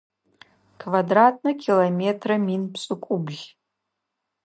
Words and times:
Квадратнэ 0.81 1.51
километрэ 1.63 2.35
мин 2.45 2.63
пшӏыкӏубл. 2.73 3.37